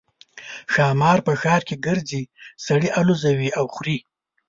ښامار 0.73 1.19
په 1.27 1.33
ښار 1.41 1.61
کې 1.67 1.75
ګرځي 1.85 2.23
سړي 2.65 2.89
الوزوي 2.99 3.49
او 3.59 3.65
خوري. 3.73 3.97